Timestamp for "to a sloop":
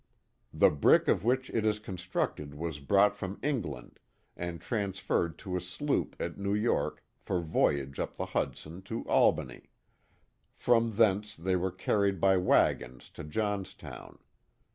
5.37-6.15